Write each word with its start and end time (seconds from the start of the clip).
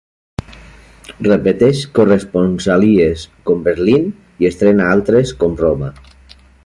Repeteix 1.27 1.81
corresponsalies, 1.99 3.27
com 3.51 3.61
Berlín, 3.69 4.09
i 4.45 4.49
estrena 4.51 4.89
altres, 4.95 5.35
com 5.45 5.55
Roma. 5.63 5.93